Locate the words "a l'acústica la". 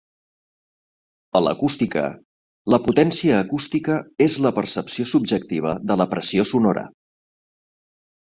1.39-2.79